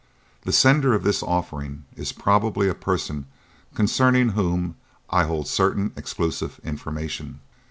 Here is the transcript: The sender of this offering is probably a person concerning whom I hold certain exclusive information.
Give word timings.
The 0.45 0.51
sender 0.51 0.95
of 0.95 1.03
this 1.03 1.21
offering 1.21 1.83
is 1.95 2.11
probably 2.11 2.67
a 2.67 2.73
person 2.73 3.27
concerning 3.75 4.29
whom 4.29 4.75
I 5.11 5.25
hold 5.25 5.47
certain 5.47 5.91
exclusive 5.95 6.59
information. 6.63 7.39